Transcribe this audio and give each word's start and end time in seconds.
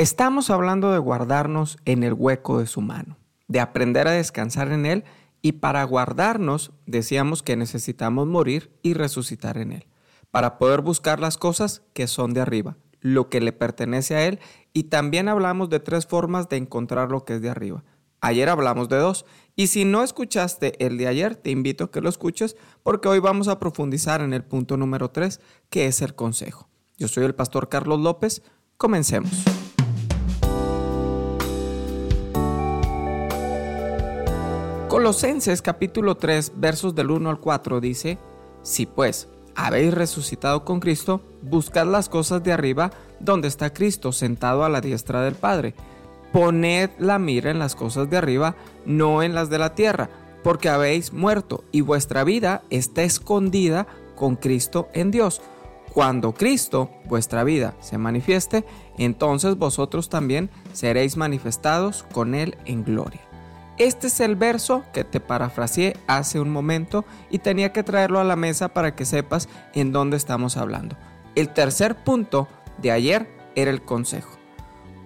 Estamos 0.00 0.48
hablando 0.48 0.92
de 0.92 0.98
guardarnos 0.98 1.76
en 1.84 2.04
el 2.04 2.14
hueco 2.14 2.58
de 2.58 2.66
su 2.66 2.80
mano, 2.80 3.18
de 3.48 3.60
aprender 3.60 4.08
a 4.08 4.12
descansar 4.12 4.72
en 4.72 4.86
Él 4.86 5.04
y 5.42 5.52
para 5.52 5.84
guardarnos 5.84 6.72
decíamos 6.86 7.42
que 7.42 7.54
necesitamos 7.54 8.26
morir 8.26 8.72
y 8.80 8.94
resucitar 8.94 9.58
en 9.58 9.72
Él, 9.72 9.86
para 10.30 10.56
poder 10.56 10.80
buscar 10.80 11.20
las 11.20 11.36
cosas 11.36 11.82
que 11.92 12.06
son 12.06 12.32
de 12.32 12.40
arriba, 12.40 12.78
lo 13.00 13.28
que 13.28 13.42
le 13.42 13.52
pertenece 13.52 14.14
a 14.14 14.26
Él 14.26 14.40
y 14.72 14.84
también 14.84 15.28
hablamos 15.28 15.68
de 15.68 15.80
tres 15.80 16.06
formas 16.06 16.48
de 16.48 16.56
encontrar 16.56 17.10
lo 17.10 17.26
que 17.26 17.34
es 17.34 17.42
de 17.42 17.50
arriba. 17.50 17.84
Ayer 18.22 18.48
hablamos 18.48 18.88
de 18.88 18.96
dos 18.96 19.26
y 19.54 19.66
si 19.66 19.84
no 19.84 20.02
escuchaste 20.02 20.82
el 20.82 20.96
de 20.96 21.08
ayer 21.08 21.36
te 21.36 21.50
invito 21.50 21.84
a 21.84 21.90
que 21.90 22.00
lo 22.00 22.08
escuches 22.08 22.56
porque 22.82 23.08
hoy 23.08 23.18
vamos 23.18 23.48
a 23.48 23.58
profundizar 23.58 24.22
en 24.22 24.32
el 24.32 24.44
punto 24.44 24.78
número 24.78 25.10
tres 25.10 25.42
que 25.68 25.84
es 25.84 26.00
el 26.00 26.14
consejo. 26.14 26.70
Yo 26.96 27.06
soy 27.06 27.24
el 27.24 27.34
pastor 27.34 27.68
Carlos 27.68 28.00
López, 28.00 28.40
comencemos. 28.78 29.44
Colosenses 35.00 35.62
capítulo 35.62 36.18
3 36.18 36.52
versos 36.56 36.94
del 36.94 37.10
1 37.10 37.30
al 37.30 37.40
4 37.40 37.80
dice, 37.80 38.18
Si 38.60 38.84
pues 38.84 39.30
habéis 39.54 39.94
resucitado 39.94 40.62
con 40.66 40.78
Cristo, 40.78 41.22
buscad 41.40 41.86
las 41.86 42.10
cosas 42.10 42.42
de 42.42 42.52
arriba 42.52 42.90
donde 43.18 43.48
está 43.48 43.72
Cristo 43.72 44.12
sentado 44.12 44.62
a 44.62 44.68
la 44.68 44.82
diestra 44.82 45.22
del 45.22 45.36
Padre. 45.36 45.72
Poned 46.34 46.90
la 46.98 47.18
mira 47.18 47.50
en 47.50 47.58
las 47.58 47.74
cosas 47.74 48.10
de 48.10 48.18
arriba, 48.18 48.56
no 48.84 49.22
en 49.22 49.34
las 49.34 49.48
de 49.48 49.58
la 49.58 49.74
tierra, 49.74 50.10
porque 50.44 50.68
habéis 50.68 51.14
muerto 51.14 51.64
y 51.72 51.80
vuestra 51.80 52.22
vida 52.22 52.62
está 52.68 53.02
escondida 53.02 53.86
con 54.16 54.36
Cristo 54.36 54.90
en 54.92 55.10
Dios. 55.10 55.40
Cuando 55.94 56.34
Cristo, 56.34 56.90
vuestra 57.06 57.42
vida, 57.42 57.74
se 57.80 57.96
manifieste, 57.96 58.66
entonces 58.98 59.56
vosotros 59.56 60.10
también 60.10 60.50
seréis 60.74 61.16
manifestados 61.16 62.04
con 62.12 62.34
Él 62.34 62.58
en 62.66 62.84
gloria. 62.84 63.29
Este 63.80 64.08
es 64.08 64.20
el 64.20 64.36
verso 64.36 64.84
que 64.92 65.04
te 65.04 65.20
parafraseé 65.20 65.96
hace 66.06 66.38
un 66.38 66.50
momento 66.50 67.06
y 67.30 67.38
tenía 67.38 67.72
que 67.72 67.82
traerlo 67.82 68.20
a 68.20 68.24
la 68.24 68.36
mesa 68.36 68.68
para 68.74 68.94
que 68.94 69.06
sepas 69.06 69.48
en 69.72 69.90
dónde 69.90 70.18
estamos 70.18 70.58
hablando. 70.58 70.98
El 71.34 71.48
tercer 71.48 71.96
punto 72.04 72.46
de 72.76 72.90
ayer 72.90 73.26
era 73.54 73.70
el 73.70 73.80
consejo. 73.80 74.36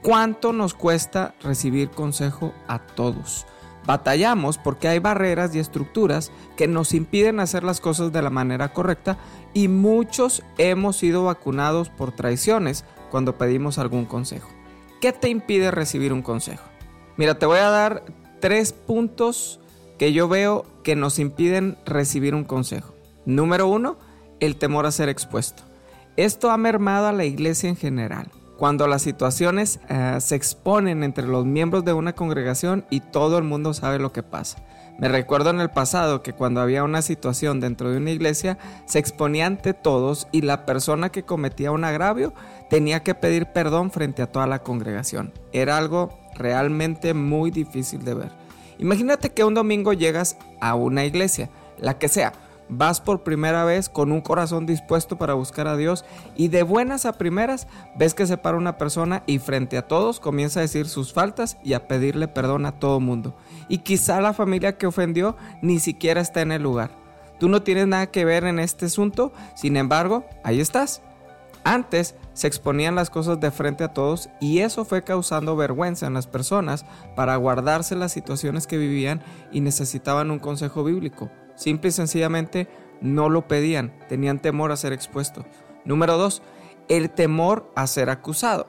¿Cuánto 0.02 0.52
nos 0.52 0.74
cuesta 0.74 1.36
recibir 1.40 1.90
consejo 1.90 2.52
a 2.66 2.80
todos? 2.80 3.46
Batallamos 3.86 4.58
porque 4.58 4.88
hay 4.88 4.98
barreras 4.98 5.54
y 5.54 5.60
estructuras 5.60 6.32
que 6.56 6.66
nos 6.66 6.94
impiden 6.94 7.38
hacer 7.38 7.62
las 7.62 7.80
cosas 7.80 8.12
de 8.12 8.22
la 8.22 8.30
manera 8.30 8.72
correcta 8.72 9.18
y 9.52 9.68
muchos 9.68 10.42
hemos 10.58 10.96
sido 10.96 11.22
vacunados 11.26 11.90
por 11.90 12.10
traiciones 12.10 12.84
cuando 13.12 13.38
pedimos 13.38 13.78
algún 13.78 14.04
consejo. 14.04 14.48
¿Qué 15.00 15.12
te 15.12 15.28
impide 15.28 15.70
recibir 15.70 16.12
un 16.12 16.22
consejo? 16.22 16.64
Mira, 17.16 17.38
te 17.38 17.46
voy 17.46 17.58
a 17.58 17.70
dar 17.70 18.23
tres 18.44 18.74
puntos 18.74 19.58
que 19.98 20.12
yo 20.12 20.28
veo 20.28 20.66
que 20.82 20.96
nos 20.96 21.18
impiden 21.18 21.78
recibir 21.86 22.34
un 22.34 22.44
consejo. 22.44 22.94
Número 23.24 23.66
uno, 23.66 23.96
el 24.38 24.56
temor 24.56 24.84
a 24.84 24.92
ser 24.92 25.08
expuesto. 25.08 25.62
Esto 26.18 26.50
ha 26.50 26.58
mermado 26.58 27.06
a 27.06 27.14
la 27.14 27.24
iglesia 27.24 27.70
en 27.70 27.76
general. 27.76 28.26
Cuando 28.56 28.86
las 28.86 29.02
situaciones 29.02 29.80
eh, 29.88 30.18
se 30.20 30.36
exponen 30.36 31.02
entre 31.02 31.26
los 31.26 31.44
miembros 31.44 31.84
de 31.84 31.92
una 31.92 32.14
congregación 32.14 32.84
y 32.88 33.00
todo 33.00 33.36
el 33.38 33.44
mundo 33.44 33.74
sabe 33.74 33.98
lo 33.98 34.12
que 34.12 34.22
pasa. 34.22 34.58
Me 34.96 35.08
recuerdo 35.08 35.50
en 35.50 35.60
el 35.60 35.70
pasado 35.70 36.22
que 36.22 36.34
cuando 36.34 36.60
había 36.60 36.84
una 36.84 37.02
situación 37.02 37.58
dentro 37.58 37.90
de 37.90 37.96
una 37.96 38.12
iglesia, 38.12 38.58
se 38.86 39.00
exponía 39.00 39.46
ante 39.46 39.74
todos 39.74 40.28
y 40.30 40.42
la 40.42 40.66
persona 40.66 41.10
que 41.10 41.24
cometía 41.24 41.72
un 41.72 41.82
agravio 41.82 42.32
tenía 42.70 43.02
que 43.02 43.16
pedir 43.16 43.46
perdón 43.46 43.90
frente 43.90 44.22
a 44.22 44.30
toda 44.30 44.46
la 44.46 44.60
congregación. 44.60 45.32
Era 45.52 45.76
algo 45.76 46.16
realmente 46.36 47.12
muy 47.12 47.50
difícil 47.50 48.04
de 48.04 48.14
ver. 48.14 48.30
Imagínate 48.78 49.30
que 49.30 49.42
un 49.42 49.54
domingo 49.54 49.92
llegas 49.92 50.36
a 50.60 50.76
una 50.76 51.04
iglesia, 51.04 51.50
la 51.78 51.98
que 51.98 52.08
sea, 52.08 52.32
vas 52.68 53.00
por 53.00 53.22
primera 53.22 53.64
vez 53.64 53.88
con 53.88 54.12
un 54.12 54.20
corazón 54.20 54.66
dispuesto 54.66 55.16
para 55.16 55.34
buscar 55.34 55.68
a 55.68 55.76
Dios 55.76 56.04
y 56.36 56.48
de 56.48 56.62
buenas 56.62 57.06
a 57.06 57.12
primeras 57.12 57.66
ves 57.96 58.14
que 58.14 58.26
se 58.26 58.36
para 58.36 58.56
una 58.56 58.78
persona 58.78 59.22
y 59.26 59.38
frente 59.38 59.76
a 59.76 59.86
todos 59.86 60.20
comienza 60.20 60.60
a 60.60 60.62
decir 60.62 60.88
sus 60.88 61.12
faltas 61.12 61.56
y 61.62 61.74
a 61.74 61.86
pedirle 61.86 62.28
perdón 62.28 62.66
a 62.66 62.78
todo 62.78 63.00
mundo. 63.00 63.34
Y 63.68 63.78
quizá 63.78 64.20
la 64.20 64.32
familia 64.32 64.78
que 64.78 64.86
ofendió 64.86 65.36
ni 65.62 65.78
siquiera 65.78 66.20
está 66.20 66.42
en 66.42 66.52
el 66.52 66.62
lugar. 66.62 66.90
Tú 67.38 67.48
no 67.48 67.62
tienes 67.62 67.86
nada 67.86 68.06
que 68.06 68.24
ver 68.24 68.44
en 68.44 68.58
este 68.58 68.86
asunto, 68.86 69.32
sin 69.54 69.76
embargo, 69.76 70.24
ahí 70.44 70.60
estás. 70.60 71.02
Antes 71.64 72.14
se 72.34 72.46
exponían 72.46 72.94
las 72.94 73.10
cosas 73.10 73.40
de 73.40 73.50
frente 73.50 73.84
a 73.84 73.92
todos 73.92 74.28
y 74.40 74.58
eso 74.58 74.84
fue 74.84 75.02
causando 75.02 75.56
vergüenza 75.56 76.06
en 76.06 76.14
las 76.14 76.26
personas 76.26 76.84
para 77.16 77.36
guardarse 77.36 77.96
las 77.96 78.12
situaciones 78.12 78.66
que 78.66 78.76
vivían 78.76 79.22
y 79.50 79.60
necesitaban 79.60 80.30
un 80.30 80.38
consejo 80.38 80.84
bíblico. 80.84 81.30
Simple 81.56 81.88
y 81.88 81.92
sencillamente 81.92 82.68
no 83.00 83.28
lo 83.28 83.46
pedían, 83.46 83.92
tenían 84.08 84.40
temor 84.40 84.72
a 84.72 84.76
ser 84.76 84.92
expuesto. 84.92 85.44
Número 85.84 86.16
dos, 86.16 86.42
el 86.88 87.10
temor 87.10 87.70
a 87.74 87.86
ser 87.86 88.10
acusado. 88.10 88.66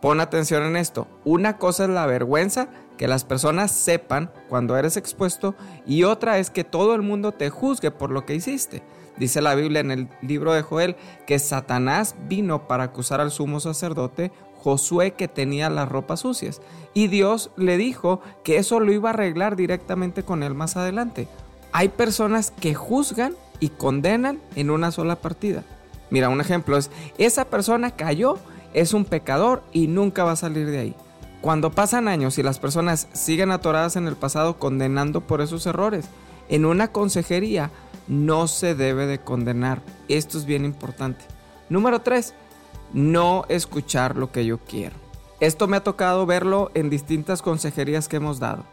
Pon 0.00 0.20
atención 0.20 0.62
en 0.64 0.76
esto. 0.76 1.08
Una 1.24 1.58
cosa 1.58 1.84
es 1.84 1.90
la 1.90 2.06
vergüenza 2.06 2.68
que 2.96 3.08
las 3.08 3.24
personas 3.24 3.72
sepan 3.72 4.30
cuando 4.48 4.76
eres 4.76 4.96
expuesto 4.96 5.54
y 5.86 6.04
otra 6.04 6.38
es 6.38 6.50
que 6.50 6.64
todo 6.64 6.94
el 6.94 7.02
mundo 7.02 7.32
te 7.32 7.50
juzgue 7.50 7.90
por 7.90 8.10
lo 8.10 8.24
que 8.24 8.34
hiciste. 8.34 8.82
Dice 9.16 9.40
la 9.40 9.54
Biblia 9.54 9.80
en 9.80 9.90
el 9.90 10.08
libro 10.22 10.52
de 10.52 10.62
Joel 10.62 10.96
que 11.26 11.38
Satanás 11.38 12.14
vino 12.28 12.68
para 12.68 12.84
acusar 12.84 13.20
al 13.20 13.32
sumo 13.32 13.58
sacerdote 13.58 14.30
Josué 14.58 15.12
que 15.12 15.28
tenía 15.28 15.70
las 15.70 15.88
ropas 15.88 16.20
sucias. 16.20 16.60
Y 16.94 17.08
Dios 17.08 17.50
le 17.56 17.76
dijo 17.76 18.20
que 18.44 18.58
eso 18.58 18.80
lo 18.80 18.92
iba 18.92 19.10
a 19.10 19.12
arreglar 19.12 19.56
directamente 19.56 20.24
con 20.24 20.42
él 20.42 20.54
más 20.54 20.76
adelante. 20.76 21.28
Hay 21.72 21.88
personas 21.88 22.50
que 22.50 22.74
juzgan 22.74 23.34
y 23.60 23.70
condenan 23.70 24.40
en 24.56 24.70
una 24.70 24.90
sola 24.90 25.16
partida. 25.16 25.64
Mira, 26.10 26.28
un 26.28 26.40
ejemplo 26.40 26.76
es, 26.76 26.90
esa 27.18 27.44
persona 27.44 27.90
cayó, 27.90 28.38
es 28.72 28.94
un 28.94 29.04
pecador 29.04 29.62
y 29.72 29.86
nunca 29.86 30.24
va 30.24 30.32
a 30.32 30.36
salir 30.36 30.70
de 30.70 30.78
ahí. 30.78 30.94
Cuando 31.40 31.70
pasan 31.70 32.08
años 32.08 32.38
y 32.38 32.42
las 32.42 32.58
personas 32.58 33.08
siguen 33.12 33.50
atoradas 33.50 33.96
en 33.96 34.06
el 34.06 34.16
pasado 34.16 34.58
condenando 34.58 35.20
por 35.20 35.40
esos 35.40 35.66
errores, 35.66 36.06
en 36.48 36.64
una 36.64 36.88
consejería 36.88 37.70
no 38.08 38.48
se 38.48 38.74
debe 38.74 39.06
de 39.06 39.18
condenar. 39.18 39.82
Esto 40.08 40.38
es 40.38 40.46
bien 40.46 40.64
importante. 40.64 41.24
Número 41.68 42.00
3. 42.00 42.34
No 42.94 43.44
escuchar 43.48 44.16
lo 44.16 44.32
que 44.32 44.46
yo 44.46 44.58
quiero. 44.58 44.96
Esto 45.40 45.68
me 45.68 45.76
ha 45.76 45.84
tocado 45.84 46.26
verlo 46.26 46.70
en 46.74 46.90
distintas 46.90 47.42
consejerías 47.42 48.08
que 48.08 48.16
hemos 48.16 48.40
dado. 48.40 48.64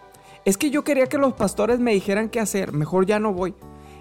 Es 0.45 0.59
que 0.59 0.69
yo 0.69 0.83
quería 0.83 1.07
que 1.07 1.17
los 1.17 1.33
pastores 1.33 1.79
me 1.79 1.93
dijeran 1.93 2.29
qué 2.29 2.39
hacer, 2.39 2.71
mejor 2.71 3.07
ya 3.07 3.19
no 3.19 3.33
voy. 3.33 3.55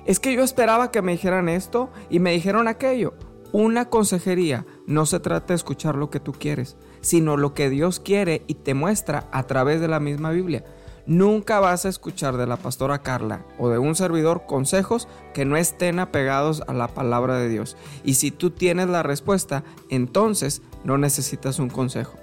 Es 0.05 0.21
que 0.21 0.35
yo 0.35 0.43
esperaba 0.43 0.91
que 0.91 1.01
me 1.01 1.13
dijeran 1.13 1.49
esto 1.49 1.89
y 2.11 2.19
me 2.19 2.33
dijeron 2.33 2.69
aquello. 2.69 3.15
Una 3.53 3.89
consejería 3.89 4.67
no 4.87 5.07
se 5.07 5.21
trata 5.21 5.49
de 5.49 5.55
escuchar 5.55 5.97
lo 5.97 6.11
que 6.11 6.21
tú 6.21 6.33
quieres, 6.33 6.77
sino 7.01 7.39
lo 7.39 7.55
que 7.55 7.71
Dios 7.71 7.99
quiere 7.99 8.43
y 8.47 8.57
te 8.57 8.75
muestra 8.75 9.27
a 9.33 9.45
través 9.45 9.81
de 9.81 9.89
la 9.89 10.01
misma 10.01 10.33
Biblia. 10.33 10.65
Nunca 11.07 11.61
vas 11.61 11.87
a 11.87 11.89
escuchar 11.89 12.37
de 12.37 12.47
la 12.47 12.59
pastora 12.59 12.99
Carla 12.99 13.47
o 13.59 13.71
de 13.71 13.79
un 13.79 13.95
servidor 13.95 14.45
consejos 14.47 15.09
que 15.33 15.47
no 15.47 15.57
estén 15.57 15.99
apegados 15.99 16.63
a 16.67 16.75
la 16.75 16.89
palabra 16.89 17.39
de 17.39 17.49
Dios. 17.49 17.79
Y 18.05 18.15
si 18.15 18.31
tú 18.31 18.51
tienes 18.51 18.89
la 18.89 19.03
respuesta, 19.03 19.65
entonces 19.89 20.61
no 20.83 20.99
necesitas 20.99 21.59
un 21.59 21.71
consejo. 21.71 22.17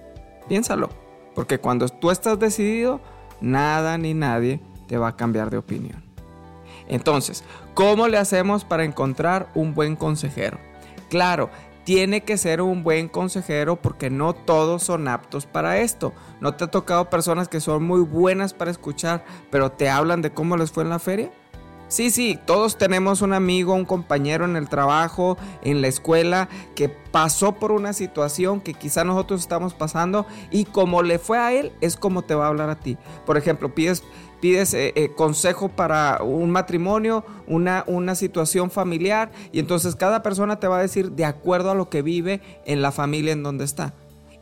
Piénsalo, 0.47 0.89
porque 1.33 1.59
cuando 1.59 1.87
tú 1.89 2.11
estás 2.11 2.37
decidido, 2.39 3.01
nada 3.41 3.97
ni 3.97 4.13
nadie 4.13 4.59
te 4.87 4.97
va 4.97 5.09
a 5.09 5.15
cambiar 5.15 5.49
de 5.49 5.57
opinión. 5.57 6.03
Entonces, 6.87 7.43
¿cómo 7.73 8.07
le 8.07 8.17
hacemos 8.17 8.65
para 8.65 8.83
encontrar 8.83 9.49
un 9.55 9.73
buen 9.73 9.95
consejero? 9.95 10.59
Claro, 11.09 11.49
tiene 11.83 12.21
que 12.21 12.37
ser 12.37 12.61
un 12.61 12.83
buen 12.83 13.07
consejero 13.07 13.81
porque 13.81 14.09
no 14.09 14.33
todos 14.33 14.83
son 14.83 15.07
aptos 15.07 15.45
para 15.45 15.79
esto. 15.79 16.13
¿No 16.39 16.53
te 16.53 16.65
ha 16.65 16.67
tocado 16.67 17.09
personas 17.09 17.47
que 17.47 17.59
son 17.59 17.83
muy 17.83 18.01
buenas 18.01 18.53
para 18.53 18.71
escuchar, 18.71 19.23
pero 19.49 19.71
te 19.71 19.89
hablan 19.89 20.21
de 20.21 20.31
cómo 20.31 20.57
les 20.57 20.71
fue 20.71 20.83
en 20.83 20.89
la 20.89 20.99
feria? 20.99 21.31
Sí, 21.91 22.09
sí, 22.09 22.39
todos 22.45 22.77
tenemos 22.77 23.21
un 23.21 23.33
amigo, 23.33 23.73
un 23.73 23.83
compañero 23.83 24.45
en 24.45 24.55
el 24.55 24.69
trabajo, 24.69 25.37
en 25.61 25.81
la 25.81 25.89
escuela, 25.89 26.47
que 26.73 26.87
pasó 26.87 27.55
por 27.55 27.73
una 27.73 27.91
situación 27.91 28.61
que 28.61 28.73
quizá 28.73 29.03
nosotros 29.03 29.41
estamos 29.41 29.73
pasando 29.73 30.25
y 30.51 30.63
como 30.63 31.03
le 31.03 31.19
fue 31.19 31.37
a 31.37 31.51
él, 31.51 31.73
es 31.81 31.97
como 31.97 32.21
te 32.21 32.33
va 32.33 32.45
a 32.45 32.47
hablar 32.47 32.69
a 32.69 32.79
ti. 32.79 32.97
Por 33.25 33.35
ejemplo, 33.35 33.75
pides, 33.75 34.03
pides 34.39 34.73
eh, 34.73 34.93
eh, 34.95 35.11
consejo 35.17 35.67
para 35.67 36.23
un 36.23 36.49
matrimonio, 36.49 37.25
una, 37.45 37.83
una 37.87 38.15
situación 38.15 38.71
familiar 38.71 39.29
y 39.51 39.59
entonces 39.59 39.97
cada 39.97 40.23
persona 40.23 40.61
te 40.61 40.69
va 40.69 40.77
a 40.77 40.81
decir 40.81 41.11
de 41.11 41.25
acuerdo 41.25 41.71
a 41.71 41.75
lo 41.75 41.89
que 41.89 42.01
vive 42.03 42.39
en 42.65 42.81
la 42.81 42.93
familia 42.93 43.33
en 43.33 43.43
donde 43.43 43.65
está. 43.65 43.93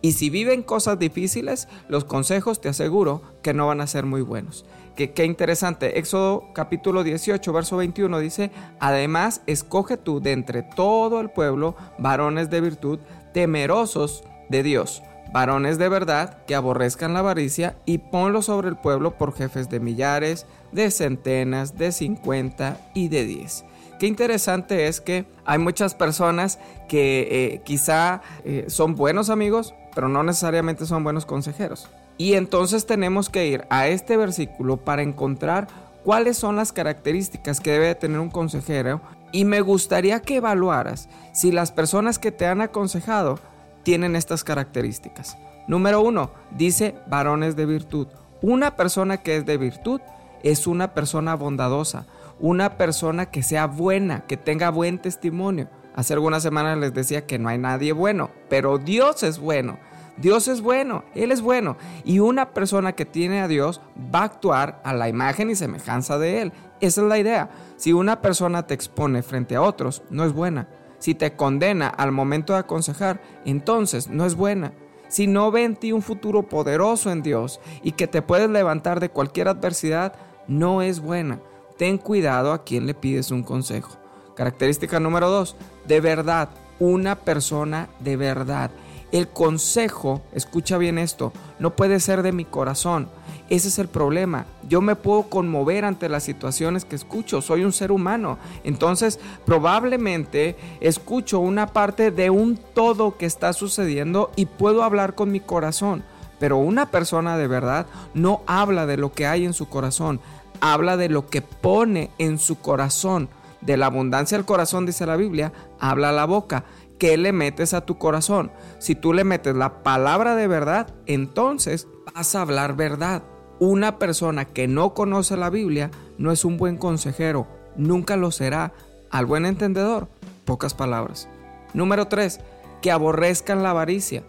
Y 0.02 0.12
si 0.12 0.30
viven 0.30 0.62
cosas 0.62 1.00
difíciles, 1.00 1.68
los 1.88 2.06
consejos 2.06 2.62
te 2.62 2.69
aseguro 2.69 3.24
que 3.42 3.56
no 3.56 3.66
van 3.66 3.81
a 3.81 3.88
ser 3.88 4.06
muy 4.06 4.22
buenos. 4.22 4.66
Que, 5.00 5.12
qué 5.13 5.24
interesante. 5.24 5.98
Éxodo 5.98 6.50
capítulo 6.54 7.06
18, 7.06 7.54
verso 7.54 7.78
21 7.78 8.19
dice, 8.19 8.51
además, 8.81 9.42
escoge 9.48 9.96
tú 9.96 10.19
de 10.19 10.34
entre 10.34 10.62
todo 10.62 11.22
el 11.22 11.30
pueblo 11.30 11.78
varones 11.98 12.50
de 12.50 12.60
virtud, 12.60 13.00
temerosos 13.34 14.25
de 14.50 14.62
Dios, 14.62 15.01
varones 15.31 15.78
de 15.78 15.88
verdad 15.88 16.44
que 16.46 16.54
aborrezcan 16.54 17.13
la 17.13 17.19
avaricia 17.19 17.78
y 17.86 18.00
ponlo 18.00 18.42
sobre 18.42 18.68
el 18.68 18.75
pueblo 18.75 19.18
por 19.18 19.34
jefes 19.34 19.69
de 19.69 19.80
millares, 19.80 20.46
de 20.74 20.92
centenas, 20.92 21.78
de 21.78 21.94
cincuenta 21.94 22.78
y 22.94 23.07
de 23.07 23.24
diez. 23.24 23.63
Qué 24.02 24.07
interesante 24.07 24.88
es 24.90 25.00
que 25.00 25.25
hay 25.45 25.60
muchas 25.60 25.95
personas 25.95 26.60
que 26.90 27.54
eh, 27.54 27.62
quizá 27.63 28.22
eh, 28.44 28.66
son 28.68 28.95
buenos 28.95 29.30
amigos, 29.30 29.74
pero 29.95 30.10
no 30.10 30.24
necesariamente 30.24 30.86
son 30.86 31.06
buenos 31.06 31.25
consejeros. 31.25 31.88
Y 32.19 32.33
entonces 32.33 32.86
tenemos 32.86 33.30
que 33.30 33.48
ir 33.48 33.66
a 33.69 33.88
este 33.88 34.18
versículo 34.18 34.75
para 34.75 35.04
encontrar 35.04 35.69
cuáles 36.04 36.38
son 36.38 36.57
las 36.57 36.74
características 36.74 37.62
que 37.62 37.71
debe 37.71 37.95
tener 37.95 38.19
un 38.19 38.30
consejero 38.30 39.00
y 39.31 39.45
me 39.45 39.62
gustaría 39.62 40.19
que 40.21 40.36
evaluaras 40.36 41.07
si 41.33 41.54
las 41.54 41.71
personas 41.71 42.19
que 42.19 42.33
te 42.33 42.45
han 42.45 42.60
aconsejado 42.60 43.39
tienen 43.83 44.18
estas 44.18 44.44
características. 44.44 45.38
Número 45.69 46.01
uno, 46.01 46.31
dice 46.57 46.94
varones 47.07 47.56
de 47.56 47.66
virtud. 47.66 48.07
Una 48.42 48.75
persona 48.75 49.18
que 49.18 49.38
es 49.38 49.45
de 49.45 49.57
virtud 49.57 50.01
es 50.44 50.68
una 50.68 50.94
persona 50.94 51.36
bondadosa, 51.36 52.06
una 52.42 52.75
persona 52.75 53.27
que 53.27 53.44
sea 53.44 53.66
buena, 53.68 54.25
que 54.27 54.36
tenga 54.36 54.71
buen 54.71 55.00
testimonio. 55.00 55.69
Hace 55.95 56.16
algunas 56.16 56.44
semanas 56.44 56.77
les 56.80 56.94
decía 56.94 57.25
que 57.25 57.39
no 57.39 57.48
hay 57.48 57.60
nadie 57.60 57.94
bueno, 57.94 58.30
pero 58.50 58.77
Dios 58.77 59.24
es 59.24 59.39
bueno. 59.39 59.80
Dios 60.19 60.48
es 60.48 60.62
bueno, 60.62 61.04
Él 61.16 61.31
es 61.31 61.42
bueno. 61.42 61.77
Y 62.04 62.19
una 62.19 62.51
persona 62.51 62.94
que 62.94 63.06
tiene 63.06 63.42
a 63.42 63.48
Dios 63.48 63.81
va 64.13 64.19
a 64.19 64.25
actuar 64.25 64.81
a 64.83 64.94
la 64.94 65.10
imagen 65.10 65.50
y 65.50 65.56
semejanza 65.56 66.18
de 66.18 66.42
Él. 66.42 66.54
Esa 66.81 67.01
es 67.01 67.07
la 67.07 67.19
idea. 67.19 67.50
Si 67.77 67.94
una 67.94 68.21
persona 68.21 68.68
te 68.68 68.74
expone 68.74 69.24
frente 69.24 69.56
a 69.56 69.62
otros, 69.62 70.04
no 70.10 70.25
es 70.25 70.33
buena. 70.33 70.68
Si 71.00 71.16
te 71.16 71.36
condena 71.36 71.88
al 71.88 72.12
momento 72.12 72.54
de 72.54 72.60
aconsejar, 72.60 73.21
entonces 73.45 74.10
no 74.10 74.25
es 74.25 74.36
buena. 74.36 74.74
Si 75.07 75.27
no 75.27 75.50
ve 75.51 75.63
en 75.63 75.75
ti 75.75 75.92
un 75.92 76.01
futuro 76.01 76.44
poderoso 76.44 77.12
en 77.12 77.24
Dios 77.24 77.60
y 77.81 77.94
que 77.94 78.07
te 78.07 78.21
puedes 78.21 78.50
levantar 78.50 79.00
de 79.00 79.10
cualquier 79.10 79.48
adversidad, 79.48 80.13
no 80.48 80.81
es 80.81 81.00
buena 81.00 81.39
ten 81.80 81.98
cuidado 81.98 82.51
a 82.51 82.66
quien 82.66 82.86
le 82.86 82.94
pides 82.94 83.31
un 83.31 83.42
consejo. 83.42 83.98
Característica 84.36 85.00
número 85.00 85.30
dos, 85.30 85.56
de 85.88 86.01
verdad, 86.01 86.50
una 86.77 87.16
persona 87.16 87.88
de 88.01 88.18
verdad. 88.18 88.69
El 89.12 89.28
consejo, 89.28 90.22
escucha 90.34 90.78
bien 90.78 90.98
esto, 90.98 91.34
no 91.58 91.76
puede 91.76 92.00
ser 92.00 92.22
de 92.22 92.32
mi 92.32 92.46
corazón. 92.46 93.10
Ese 93.50 93.70
es 93.70 93.80
el 93.80 93.88
problema. 93.88 94.46
Yo 94.68 94.80
me 94.82 94.96
puedo 94.96 95.24
conmover 95.24 95.84
ante 95.84 96.08
las 96.08 96.24
situaciones 96.24 96.86
que 96.86 96.96
escucho. 96.96 97.42
Soy 97.42 97.64
un 97.64 97.74
ser 97.74 97.92
humano. 97.92 98.38
Entonces, 98.64 99.20
probablemente 99.46 100.56
escucho 100.82 101.40
una 101.40 101.68
parte 101.68 102.12
de 102.12 102.30
un 102.30 102.58
todo 102.58 103.18
que 103.18 103.26
está 103.26 103.54
sucediendo 103.54 104.32
y 104.36 104.46
puedo 104.46 104.84
hablar 104.84 105.16
con 105.16 105.32
mi 105.32 105.40
corazón. 105.40 106.04
Pero 106.40 106.58
una 106.58 106.92
persona 106.92 107.38
de 107.38 107.48
verdad 107.48 107.88
no 108.14 108.44
habla 108.46 108.86
de 108.86 108.98
lo 108.98 109.12
que 109.12 109.26
hay 109.26 109.46
en 109.46 109.54
su 109.54 109.68
corazón, 109.68 110.22
habla 110.62 110.96
de 110.96 111.10
lo 111.10 111.28
que 111.28 111.42
pone 111.42 112.12
en 112.20 112.38
su 112.38 112.60
corazón. 112.60 113.30
De 113.62 113.76
la 113.76 113.88
abundancia 113.88 114.38
del 114.38 114.46
corazón, 114.46 114.86
dice 114.86 115.06
la 115.06 115.18
Biblia, 115.18 115.52
habla 115.80 116.14
la 116.14 116.26
boca. 116.26 116.64
¿Qué 117.00 117.18
le 117.18 117.31
metes 117.31 117.74
a 117.74 117.86
tu 117.86 117.98
corazón? 117.98 118.51
Si 118.78 118.94
tú 118.94 119.13
le 119.13 119.24
metes 119.24 119.56
la 119.56 119.81
palabra 119.81 120.36
de 120.36 120.48
verdad, 120.48 120.94
entonces 121.06 121.88
vas 122.13 122.36
a 122.36 122.42
hablar 122.42 122.75
verdad. 122.75 123.24
Una 123.60 123.98
persona 123.98 124.46
que 124.46 124.68
no 124.68 124.94
conoce 124.94 125.36
la 125.36 125.50
Biblia 125.50 125.90
no 126.18 126.31
es 126.31 126.46
un 126.46 126.57
buen 126.57 126.78
consejero, 126.78 127.48
nunca 127.75 128.18
lo 128.18 128.31
será. 128.31 128.74
Al 129.10 129.25
buen 129.25 129.48
entendedor, 129.48 130.07
pocas 130.46 130.75
palabras. 130.75 131.28
Número 131.74 132.07
3. 132.07 132.40
Que 132.81 132.92
aborrezcan 132.92 133.63
la 133.63 133.72
avaricia. 133.72 134.24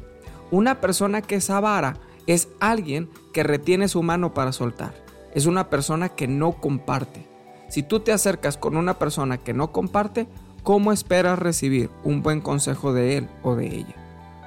Una 0.50 0.80
persona 0.80 1.20
que 1.20 1.34
es 1.34 1.50
avara 1.50 1.98
es 2.26 2.48
alguien 2.60 3.10
que 3.34 3.42
retiene 3.42 3.88
su 3.88 4.02
mano 4.02 4.32
para 4.32 4.52
soltar 4.52 4.94
es 5.34 5.46
una 5.46 5.70
persona 5.70 6.10
que 6.10 6.26
no 6.26 6.52
comparte. 6.52 7.26
Si 7.68 7.82
tú 7.82 8.00
te 8.00 8.12
acercas 8.12 8.56
con 8.56 8.76
una 8.76 8.98
persona 8.98 9.38
que 9.38 9.54
no 9.54 9.72
comparte, 9.72 10.26
¿cómo 10.62 10.92
esperas 10.92 11.38
recibir 11.38 11.90
un 12.04 12.22
buen 12.22 12.40
consejo 12.40 12.92
de 12.92 13.16
él 13.18 13.28
o 13.42 13.54
de 13.54 13.66
ella? 13.66 13.94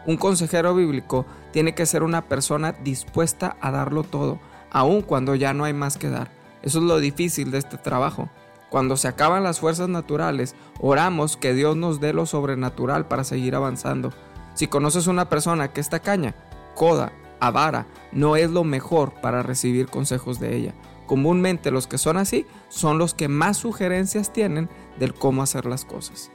Un 0.06 0.18
consejero 0.18 0.75
bíblico 0.75 1.25
tiene 1.51 1.75
que 1.75 1.86
ser 1.86 2.04
una 2.04 2.24
persona 2.24 2.74
dispuesta 2.83 3.56
a 3.62 3.71
darlo 3.71 4.04
todo, 4.04 4.39
aun 4.71 5.01
cuando 5.01 5.36
ya 5.36 5.54
no 5.54 5.63
hay 5.63 5.74
más 5.74 5.98
que 5.98 6.10
dar. 6.10 6.30
Eso 6.62 6.80
es 6.80 6.86
lo 6.86 7.00
difícil 7.00 7.51
de 7.51 7.60
este 7.60 7.77
trabajo. 7.77 8.30
Cuando 8.69 8.98
se 8.98 9.07
acaban 9.07 9.44
las 9.44 9.60
fuerzas 9.60 9.88
naturales, 9.88 10.56
oramos 10.80 11.38
que 11.38 11.54
Dios 11.54 11.77
nos 11.77 12.00
dé 12.00 12.12
lo 12.12 12.25
sobrenatural 12.25 13.06
para 13.07 13.24
seguir 13.24 13.56
avanzando. 13.56 14.12
Si 14.56 14.68
conoces 14.68 15.07
una 15.07 15.30
persona 15.30 15.69
que 15.69 15.80
está 15.80 16.00
caña, 16.00 16.33
coda, 16.75 17.12
avara 17.39 17.86
no 18.12 18.36
es 18.36 18.50
lo 18.50 18.63
mejor 18.63 19.13
para 19.21 19.44
recibir 19.44 19.88
consejos 19.88 20.39
de 20.39 20.56
ella. 20.56 20.74
Comúnmente 21.13 21.69
los 21.69 21.86
que 21.86 22.00
son 22.00 22.18
así 22.18 22.48
son 22.69 22.98
los 22.98 23.13
que 23.13 23.27
más 23.27 23.57
sugerencias 23.57 24.33
tienen 24.33 24.68
del 24.98 25.13
cómo 25.13 25.44
hacer 25.44 25.68
las 25.68 25.86
cosas. 25.86 26.31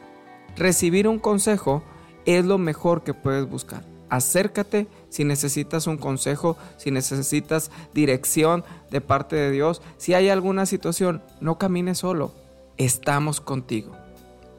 Recibir 0.57 1.09
un 1.09 1.19
consejo 1.19 1.83
es 2.27 2.45
lo 2.45 2.59
mejor 2.59 3.03
que 3.03 3.13
puedes 3.13 3.51
buscar. 3.51 3.83
Acércate 4.09 4.87
si 5.09 5.25
necesitas 5.25 5.89
un 5.89 5.99
consejo, 5.99 6.57
si 6.77 6.93
necesitas 6.93 7.73
dirección 7.93 8.63
de 8.93 9.01
parte 9.01 9.35
de 9.35 9.51
Dios, 9.51 9.83
si 9.97 10.15
hay 10.15 10.29
alguna 10.29 10.65
situación, 10.65 11.25
no 11.41 11.59
camines 11.59 11.99
solo, 11.99 12.33
estamos 12.77 13.41
contigo. 13.41 13.97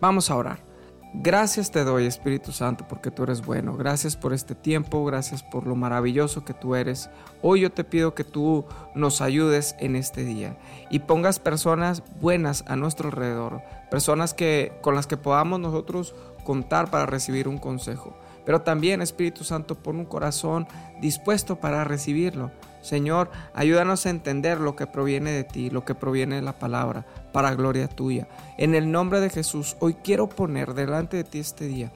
Vamos 0.01 0.29
a 0.29 0.35
orar. 0.35 0.68
Gracias 1.13 1.71
te 1.71 1.83
doy, 1.83 2.05
Espíritu 2.05 2.51
Santo, 2.51 2.85
porque 2.87 3.09
tú 3.09 3.23
eres 3.23 3.43
bueno. 3.43 3.75
Gracias 3.75 4.15
por 4.15 4.31
este 4.31 4.53
tiempo, 4.53 5.03
gracias 5.05 5.41
por 5.41 5.65
lo 5.65 5.75
maravilloso 5.75 6.45
que 6.45 6.53
tú 6.53 6.75
eres. 6.75 7.09
Hoy 7.41 7.61
yo 7.61 7.71
te 7.71 7.83
pido 7.83 8.13
que 8.13 8.23
tú 8.23 8.65
nos 8.93 9.19
ayudes 9.19 9.75
en 9.79 9.95
este 9.95 10.23
día 10.23 10.55
y 10.91 10.99
pongas 10.99 11.39
personas 11.39 12.03
buenas 12.21 12.63
a 12.67 12.75
nuestro 12.75 13.09
alrededor, 13.09 13.63
personas 13.89 14.35
que 14.35 14.73
con 14.81 14.93
las 14.93 15.07
que 15.07 15.17
podamos 15.17 15.59
nosotros 15.59 16.13
contar 16.43 16.91
para 16.91 17.07
recibir 17.07 17.47
un 17.47 17.57
consejo. 17.57 18.15
Pero 18.49 18.63
también, 18.63 19.03
Espíritu 19.03 19.43
Santo, 19.43 19.75
pon 19.75 19.97
un 19.97 20.05
corazón 20.05 20.67
dispuesto 20.99 21.57
para 21.59 21.83
recibirlo. 21.83 22.49
Señor, 22.81 23.29
ayúdanos 23.53 24.07
a 24.07 24.09
entender 24.09 24.59
lo 24.59 24.75
que 24.75 24.87
proviene 24.87 25.29
de 25.29 25.43
ti, 25.43 25.69
lo 25.69 25.85
que 25.85 25.93
proviene 25.93 26.37
de 26.37 26.41
la 26.41 26.57
palabra, 26.57 27.05
para 27.31 27.53
gloria 27.53 27.87
tuya. 27.87 28.27
En 28.57 28.73
el 28.73 28.91
nombre 28.91 29.19
de 29.19 29.29
Jesús, 29.29 29.77
hoy 29.79 29.93
quiero 30.03 30.29
poner 30.29 30.73
delante 30.73 31.17
de 31.17 31.25
ti 31.25 31.37
este 31.37 31.67
día, 31.67 31.91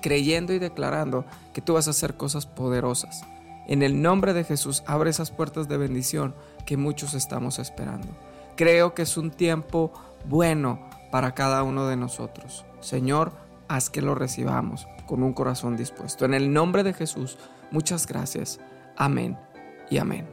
creyendo 0.00 0.52
y 0.52 0.60
declarando 0.60 1.24
que 1.52 1.62
tú 1.62 1.74
vas 1.74 1.88
a 1.88 1.90
hacer 1.90 2.14
cosas 2.16 2.46
poderosas. 2.46 3.24
En 3.66 3.82
el 3.82 4.00
nombre 4.00 4.34
de 4.34 4.44
Jesús, 4.44 4.84
abre 4.86 5.10
esas 5.10 5.32
puertas 5.32 5.66
de 5.66 5.78
bendición 5.78 6.36
que 6.64 6.76
muchos 6.76 7.12
estamos 7.12 7.58
esperando. 7.58 8.06
Creo 8.54 8.94
que 8.94 9.02
es 9.02 9.16
un 9.16 9.32
tiempo 9.32 9.92
bueno 10.26 10.78
para 11.10 11.34
cada 11.34 11.64
uno 11.64 11.88
de 11.88 11.96
nosotros. 11.96 12.64
Señor, 12.78 13.32
haz 13.68 13.90
que 13.90 14.02
lo 14.02 14.14
recibamos 14.14 14.86
con 15.06 15.22
un 15.22 15.32
corazón 15.32 15.76
dispuesto. 15.76 16.24
En 16.24 16.34
el 16.34 16.52
nombre 16.52 16.82
de 16.82 16.92
Jesús, 16.92 17.38
muchas 17.70 18.06
gracias. 18.06 18.60
Amén 18.96 19.38
y 19.90 19.98
amén. 19.98 20.28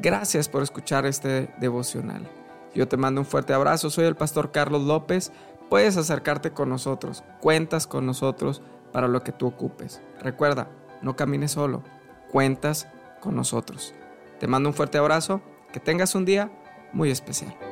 Gracias 0.00 0.48
por 0.48 0.62
escuchar 0.62 1.06
este 1.06 1.52
devocional. 1.58 2.28
Yo 2.74 2.88
te 2.88 2.96
mando 2.96 3.20
un 3.20 3.26
fuerte 3.26 3.52
abrazo, 3.52 3.90
soy 3.90 4.06
el 4.06 4.16
pastor 4.16 4.50
Carlos 4.50 4.82
López. 4.82 5.32
Puedes 5.68 5.96
acercarte 5.96 6.52
con 6.52 6.68
nosotros, 6.68 7.22
cuentas 7.40 7.86
con 7.86 8.06
nosotros 8.06 8.62
para 8.92 9.08
lo 9.08 9.22
que 9.22 9.32
tú 9.32 9.46
ocupes. 9.46 10.02
Recuerda, 10.20 10.68
no 11.02 11.16
camines 11.16 11.52
solo, 11.52 11.82
cuentas 12.30 12.88
con 13.20 13.34
nosotros. 13.34 13.94
Te 14.40 14.46
mando 14.46 14.68
un 14.70 14.74
fuerte 14.74 14.98
abrazo, 14.98 15.40
que 15.72 15.80
tengas 15.80 16.14
un 16.14 16.24
día 16.24 16.50
muy 16.92 17.10
especial. 17.10 17.71